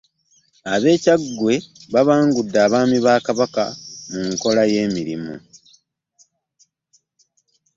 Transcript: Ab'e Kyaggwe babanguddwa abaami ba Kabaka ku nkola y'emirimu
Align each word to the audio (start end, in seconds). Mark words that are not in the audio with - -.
Ab'e 0.73 0.91
Kyaggwe 1.03 1.55
babanguddwa 1.93 2.59
abaami 2.65 2.97
ba 3.05 3.13
Kabaka 3.25 3.65
ku 4.09 4.17
nkola 4.31 4.63
y'emirimu 4.71 5.35